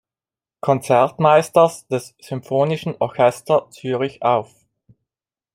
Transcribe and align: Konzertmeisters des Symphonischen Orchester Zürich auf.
Konzertmeisters 0.61 1.85
des 1.85 2.15
Symphonischen 2.19 2.95
Orchester 2.99 3.67
Zürich 3.69 4.23
auf. 4.23 4.51